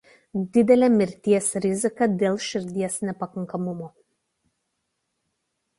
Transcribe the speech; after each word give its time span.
Didelė 0.53 0.87
mirties 0.93 1.49
rizika 1.65 2.07
dėl 2.23 2.41
širdies 2.47 2.97
nepakankamumo. 3.09 3.95